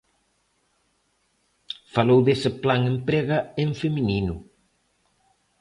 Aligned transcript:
Falou 1.93 2.19
dese 2.27 2.49
plan 2.63 2.81
Emprega 2.93 3.37
en 3.63 3.69
feminino. 3.81 4.35